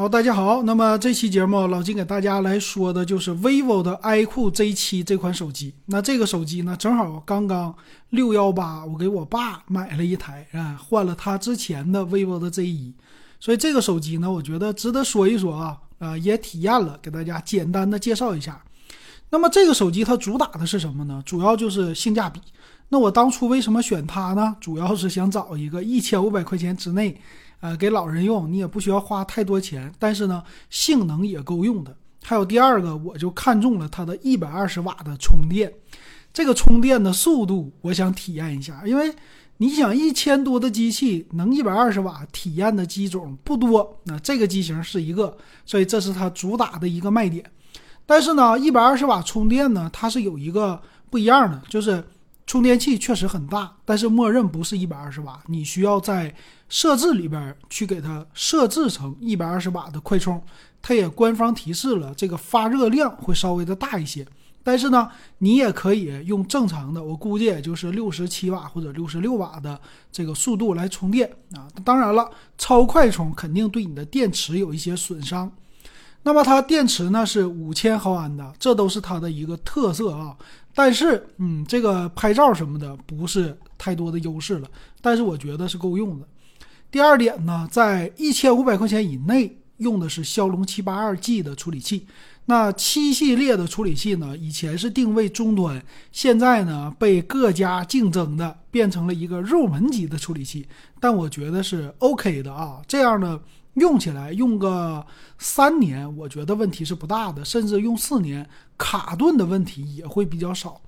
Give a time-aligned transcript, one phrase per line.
[0.00, 0.62] 好，大家好。
[0.62, 5.74] 那么这期节目，老金给大家来说的就是 vivo 的 iQOO Z7 这款手机。
[5.84, 7.74] 那这个手机呢，正好刚刚
[8.08, 12.94] 六幺八，我给我爸买了一台啊，换了他之前的 vivo 的 Z1。
[13.40, 18.58] 所以这个手机呢，我觉得值得说一说啊，啊，也体验了，给大家简单的介绍一下。
[19.28, 21.22] 那么这个手机它主打的是什么呢？
[21.26, 22.40] 主要就是性价比。
[22.88, 24.56] 那我当初为什么选它呢？
[24.62, 27.20] 主要是想找一个一千五百块钱之内。
[27.60, 31.94] 呃，给老人用，你也不需要花太多钱，但是呢，性能也够用的。
[32.22, 35.70] 还有第二个，我就看中了它的一百二十瓦的充电，
[36.32, 38.82] 这个充电的速度，我想体验一下。
[38.86, 39.14] 因为
[39.58, 47.44] 你想，一千多的机器能一百二十瓦体验的机种不多，那这个机型是一个，所以这是它主打的一个卖点。
[48.06, 52.02] 但是呢，一百二十瓦充电呢，它是有一个不一样的，就是。
[52.50, 56.34] 充电器确实很大，但是默认不是一百二十瓦，你需要在
[56.68, 60.42] 设置里边去给它设置成一百二十瓦的快充。
[60.82, 64.26] 它也官方提示了，这个发热量会稍微的大一些。
[64.64, 71.68] 但是呢，你也可以用正常的，我估计也就是六十七瓦或者六十六瓦的这个速度来充电啊。
[71.84, 72.28] 当然了，
[72.58, 75.48] 超快充肯定对你的电池有一些损伤。
[76.22, 80.36] 那么它电池呢是五千毫安的，这都是它的一个特色啊。
[80.74, 84.68] 但是，嗯，这个拍照什么的不是太多的优势了，
[85.00, 86.28] 但是我觉得是够用的。
[86.90, 92.06] 第二点呢，在一千五百块钱以内用的是骁龙七八二 G 的处理器。
[92.44, 100.66] 那七系列的处理器呢，以前是定位中端，现在呢被各家竞争的变成了一个入门级的处理器。
[101.00, 103.40] 但我觉得是 OK 的啊，这样呢。
[103.74, 105.04] 用起来用个
[105.38, 110.80] 三年，我觉得问题是不大的，甚至用四年卡顿的问题也会比较少。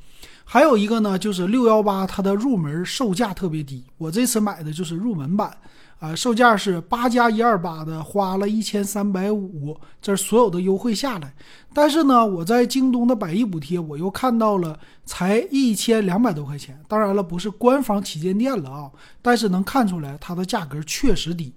[0.45, 5.57] 还有一个呢，就是六幺八它的入门售价特别低，我这次买的就是入门版，
[6.01, 11.33] 啊，售价是八加一二八的，花了一千三百五，这所有的优惠下来。
[11.73, 16.79] 但是呢，我在京东的百亿补贴，我又看到了才一千两百多块钱。
[16.89, 18.91] 当然了，不是官方旗舰店了啊，
[19.23, 21.55] 但是能看出来它的价格确实低。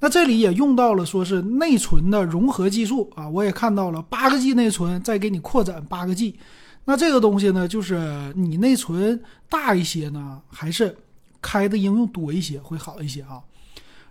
[0.00, 6.38] 那这里也用到了说是内存的融合技术啊，我也看到了八个 G 内存，再给你扩展八个 G。
[6.84, 10.96] 那这个东西呢，就是你内存大一些呢，还是
[11.42, 13.42] 开的应用多一些会好一些啊。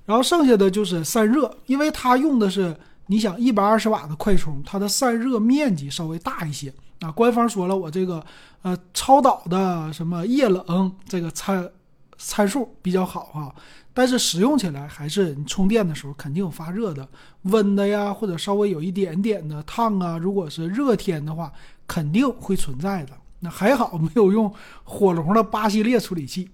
[0.06, 2.76] 然后剩下的就是散热，因为它用的是
[3.08, 7.10] 你想一百二十瓦的快充，它的散热面积稍微大一些啊。
[7.12, 8.24] 官方说了，我这个
[8.62, 11.68] 呃超导的什么液冷这个参
[12.18, 13.56] 参数比较好啊。
[13.98, 17.10] 但是使用起来还是你充电的时候肯定有发热的、
[17.42, 20.20] 温的呀，或者稍微有一点点的烫啊。
[20.20, 21.52] 如果是热天的话，
[21.88, 23.14] 肯定会存在的。
[23.40, 24.54] 那还好没有用
[24.84, 26.48] 火龙的八系列处理器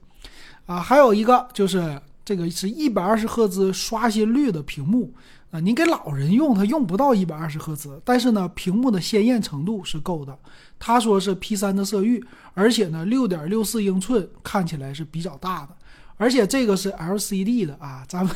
[0.67, 0.79] 啊。
[0.79, 5.13] 还有一个就是这个是一百二十赫兹刷新率的屏幕
[5.53, 10.35] 啊，你给老人用它用不到一百二十赫兹，但是呢，屏幕的鲜艳程度是够的。
[10.79, 12.25] 他说是 P 三的色域，
[12.55, 15.69] 而且呢，六点六四英寸看起来是比较大的。
[16.17, 18.35] 而且这个是 LCD 的啊，咱们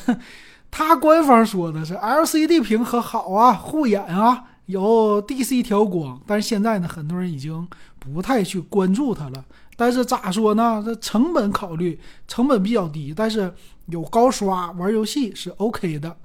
[0.70, 6.22] 他官方说的是 LCD 屏可好啊，护眼啊，有 DC 调光。
[6.28, 7.68] 但是现在呢，很多人已经
[7.98, 9.44] 不太去关注它了。
[9.76, 10.84] 但是咋说呢？
[10.86, 13.52] 这成本考虑，成本比较低，但是
[13.88, 16.16] 有高刷玩游戏是 OK 的。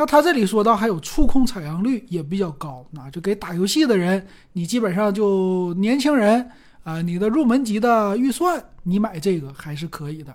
[0.00, 6.50] 那他这里说到还有触控采样率也比较高，那就给打游戏的人，你基本上就年轻人
[6.84, 10.34] 啊，你的入门级的预算，你买这个还是可以的。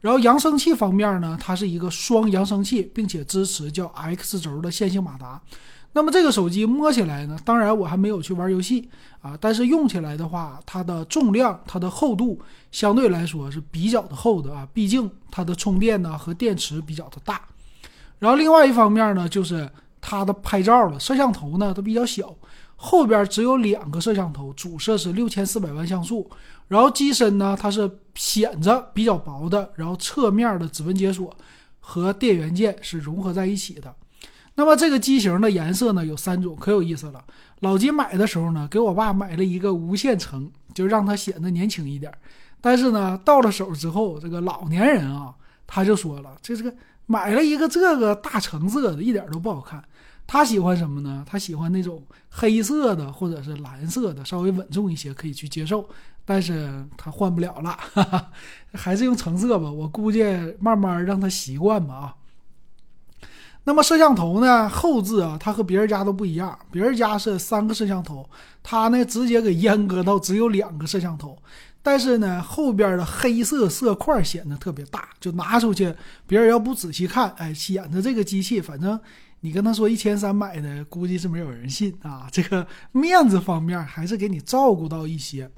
[0.00, 5.40] 然后扬声器方面呢，它是一个双扬声器，并且支持叫 X 轴的线性马达。
[5.92, 8.88] 那么这个手机摸起来呢，当然我还没有去玩游戏
[9.20, 12.36] 啊，但是用起来的话，它的重量、它的厚度
[12.72, 17.40] 相对来说是比较的厚的啊，毕竟它的充电呢和电池比较的大。
[18.18, 19.68] 然后另外一方面呢，就是
[20.00, 22.34] 它的拍照了，摄像头呢都比较小。
[22.80, 26.30] 后边只有两个摄像头，主摄是六千四百万像素，
[26.68, 31.36] 然后机身呢，它是显着比较薄的，然后侧面的指纹解锁
[31.80, 33.92] 和电源键是融合在一起的。
[34.54, 37.24] 那么这个机型的颜色呢有三种，可有意思了。
[37.60, 42.12] 老金买的时候呢，给我爸买了一个无线橙，就让他显得年轻一点。
[42.60, 45.34] 但是呢，到了手之后，这个老年人啊，
[45.66, 46.72] 他就说了，这这个
[47.08, 49.82] 买了一个这个大橙色的，一点都不好看。
[50.26, 51.24] 他喜欢什么呢？
[51.26, 55.88] 他喜欢那种黑色的或者是蓝色的，稍微稳重一些，可以去接受。
[56.26, 58.30] 但是他换不了了，哈哈，
[58.74, 59.72] 还是用橙色吧。
[59.72, 60.22] 我估计
[60.60, 62.14] 慢慢让他习惯吧啊。
[63.64, 64.68] 那么摄像头呢？
[64.68, 66.58] 后置啊，它和别人家都不一样。
[66.70, 68.28] 别人家是三个摄像头，
[68.62, 71.38] 它呢直接给阉割到只有两个摄像头。
[71.82, 75.94] 但是呢，后边的黑色色块显得特别大，就拿出去，
[76.26, 78.98] 别人要不仔细看，哎，显得这个机器反正。
[79.40, 82.26] 你跟他说一千三买的，估计是没有人信啊。
[82.32, 85.48] 这个面子方面还是给你照顾到一些，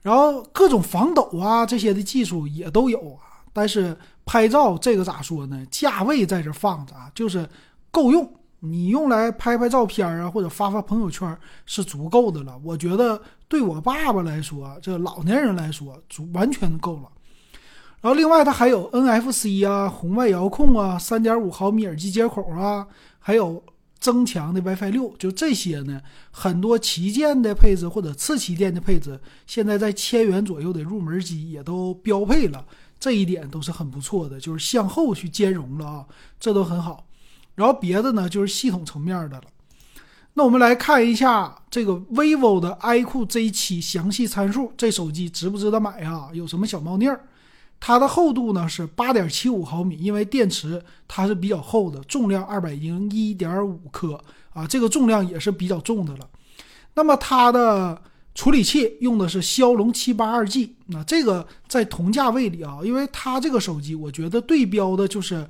[0.00, 3.44] 然后各种防抖啊这些的技术也都有啊。
[3.52, 3.94] 但是
[4.24, 5.66] 拍照这个咋说呢？
[5.70, 7.46] 价位在这放着啊，就是
[7.90, 8.32] 够用。
[8.60, 12.58] 你用来拍拍照片啊，或者发发朋友圈是足够的了。
[12.64, 13.20] 我觉得
[13.52, 17.12] 对我爸爸来说，这老年人来说，足完全够了。
[18.00, 22.86] 然后另外它还有 NFC 啊、红外遥控啊、3.5毫米耳机接口啊，
[23.18, 23.62] 还有
[24.00, 26.00] 增强的 WiFi 六，就这些呢，
[26.30, 32.64] 很多旗舰的配置或者次旗舰的配置，现在在千元左右的入门机也都标配了，
[32.98, 36.06] 这一点都是很不错的，就是向后去兼容了啊，
[36.40, 37.06] 这都很好。
[37.54, 39.42] 然后别的呢，就是系统层面的了。
[40.34, 46.30] 那我们来看一下这个 vivo 的 iQOO Z7 详细参数，这手机值不值得买啊？
[46.32, 47.20] 有什么小猫腻儿？
[47.78, 54.18] 它的厚度呢是八点七五毫米，因为电池它是比较厚的，重量二百零一点五克
[54.54, 56.26] 啊，这个重量也是比较重的了。
[56.94, 58.00] 那么它的
[58.34, 65.46] 处理器用的是骁龙七八二 G，那这个在同价位里啊，因为它这个手机我觉得对标的就是。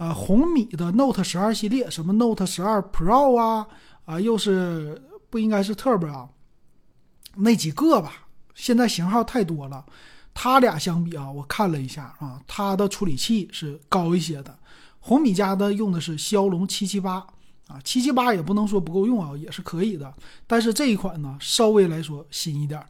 [0.00, 3.66] 呃，红米的 Note 十二系列，什么 Note 十二 Pro 啊，
[4.10, 6.28] 啊，又是不应该是 Turbo 啊，
[7.36, 8.26] 那几个吧。
[8.56, 9.86] 现在型号太多了，
[10.34, 14.58] 它俩相比啊，我看了一下啊，它的处理器是高一些的。
[14.98, 17.24] 红米家的用的是骁龙七七八
[17.68, 20.12] 啊，七七八也不能说不够用啊，也是可以的。
[20.48, 22.84] 但是这一款呢，稍微来说新一点。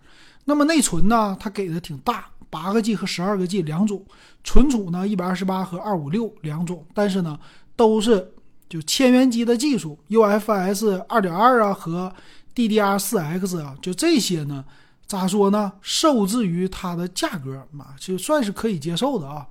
[0.47, 2.31] 那么内存呢，它给的挺大。
[2.49, 4.05] 八个 G 和十二个 G 两种，
[4.43, 7.39] 存储呢一百二十八和二五六两种，但是呢
[7.77, 8.33] 都是
[8.71, 12.11] 就千元机的技术，UFS 二点二啊和
[12.55, 14.65] DDR 四 X 啊，就这些呢
[15.07, 15.73] 咋说呢？
[15.83, 19.45] 受制于它的价格嘛，就算是可以接受的啊。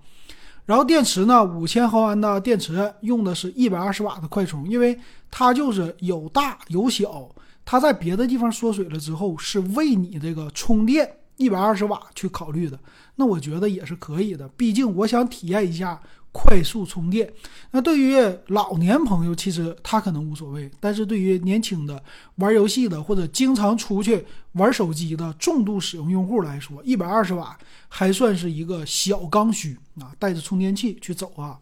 [0.66, 4.98] 然后电池呢，五千毫安的电池，用的是一百二十瓦的快充，因为
[5.30, 7.30] 它就是有大有小，
[7.66, 11.18] 它在别的地方缩水了之后，是为你这个充电。
[11.38, 12.78] 一百二十瓦去考虑的，
[13.16, 14.46] 那我觉得也是可以的。
[14.58, 15.98] 毕竟我想体验一下
[16.32, 17.32] 快速充电。
[17.72, 18.16] 那对于
[18.48, 22.02] 老年朋友，其实他可能无所谓；但是对于年轻的
[22.36, 30.12] 玩游戏的或者经常出去玩手机的重度使用用户来说，一百二十瓦还算是一个小刚需啊。
[30.20, 31.60] 带着充电器去走啊，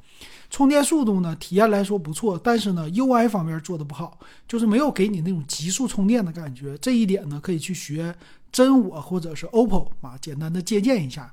[0.50, 6.78] 充电速度呢，体验来说不错，但是呢，UI 方面做的不好，就是没有给你那种急速充电的感觉。
[6.80, 8.16] 这一点呢，可以去学。
[8.50, 11.32] 真我或者是 OPPO 啊，简单的借鉴一下。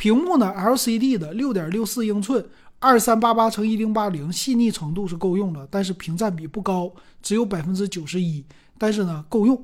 [0.00, 2.42] 屏幕呢，LCD 的六点六四英寸，
[2.78, 8.42] 二三八八乘一零八零，细腻程度是够用了，但是屏占比不高，只有百分之九十一，
[8.78, 9.62] 但是呢够用。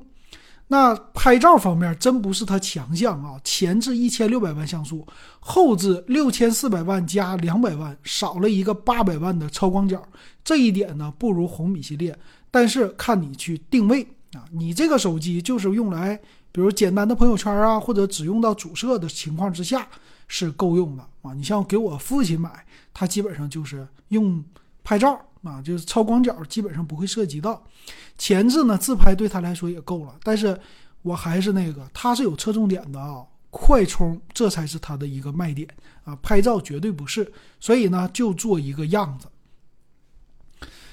[0.67, 5.07] 那拍照方面真不是它强项啊，前置一千六百万像素，
[5.39, 10.07] 后置六千四百万加两百万，少了一个八百万的超广角，
[10.43, 12.15] 这一点呢不如红米系列，
[12.51, 16.19] 但是看你去定位啊，你这个手机就是用来。
[16.49, 19.87] 比如简单的朋友圈啊，或者只用到主摄的情况之下
[20.27, 21.33] 是够用的啊。
[21.33, 24.43] 你像给我父亲买，他基本上就是用
[24.83, 27.63] 拍照啊，就是超广角基本上不会涉及到。
[28.17, 30.15] 前置呢，自拍对他来说也够了。
[30.23, 30.59] 但是
[31.01, 35.67] 我还是那个，它是有侧重点的啊，快充这才是它的一个卖点
[36.03, 37.31] 啊，拍照绝对不是。
[37.59, 39.27] 所以呢，就做一个样子。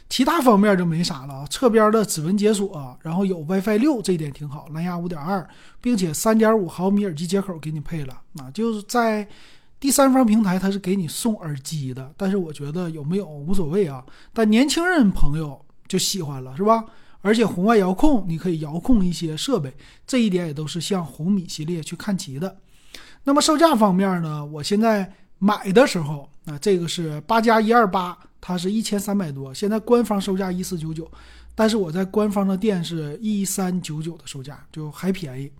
[0.08, 5.44] 其他方面就没啥了啊，侧边的指纹解锁，然后有 WiFi 六，这一点挺好，蓝牙五点二，
[5.80, 9.26] 并且三点五毫米耳机接口给你配了，啊，就是在
[9.80, 16.84] 第三方平台它是给你送耳机的，但是我觉得有没有无所谓啊，但年轻人朋友就喜欢了，是吧？
[17.22, 19.74] 而且红外遥控你可以遥控一些设备，
[20.06, 22.54] 这一点也都是向红米系列去看齐的。
[23.24, 28.16] 那么售价方面呢，我现在买的时候啊，这个是八加一二八。
[28.46, 31.10] 它是一千三百多，现在官方售价一四九九，
[31.54, 35.50] 但是我在官方的店是一三九九的售价，就还便宜。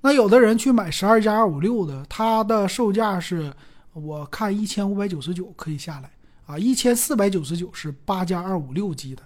[0.00, 3.52] 那有的人去买十二加二五六的，它的售价是
[3.94, 6.08] 我看一千五百九十九可以下来
[6.46, 9.24] 啊，一千四百九十九是八加二五六 G 的，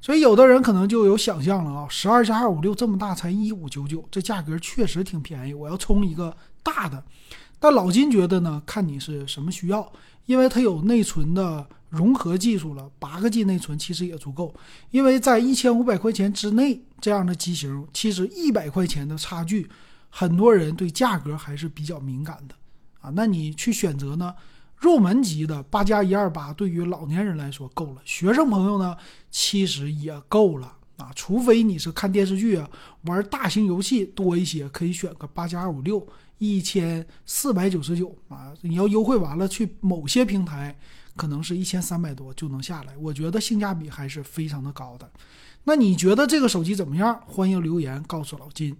[0.00, 5.52] 所以有的人可能就有想象了啊，十二加二五六这么大才一五九九，这价格确实挺便宜。
[5.52, 6.32] 我要充一个
[6.62, 7.02] 大的，
[7.58, 9.90] 但老金觉得呢，看你是什么需要，
[10.26, 11.66] 因为它有内存的。
[11.94, 14.54] 融合技术了，八个 G 内存其实也足够，
[14.90, 19.70] 因为在一千五百块钱之内这样的机型，其实一百块钱的差距，
[20.10, 22.54] 很多人对价格还是比较敏感的
[23.00, 23.12] 啊。
[23.14, 24.34] 那你去选择呢？
[24.76, 28.94] 入门级的八加一二八对于老年人来说够了，学生朋友呢
[29.30, 31.10] 其实也够了啊。
[31.14, 32.68] 除非你是看电视剧啊，
[33.02, 38.52] 玩大型游戏多一些，可以选个八加二五六，一千四百九十九啊。
[38.60, 40.76] 你要优惠完了去某些平台。
[41.16, 42.96] 可能是一千三百多就能下来。
[42.96, 45.10] 我觉得性价比还是非常的高的。
[45.64, 47.22] 那你觉得这个手机怎么样？
[47.26, 48.76] 欢迎留言告诉老金。